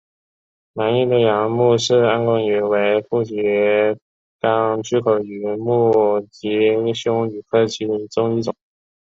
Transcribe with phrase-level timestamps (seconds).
[0.73, 3.97] 南印度洋穆氏暗光鱼为辐鳍鱼
[4.39, 8.55] 纲巨口鱼目褶胸鱼科的其中一种。